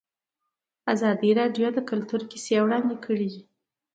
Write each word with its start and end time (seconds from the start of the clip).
ازادي 0.93 1.31
راډیو 1.39 1.67
د 1.73 1.79
کلتور 1.89 2.21
کیسې 2.31 2.55
وړاندې 2.63 2.95
کړي. 3.05 3.31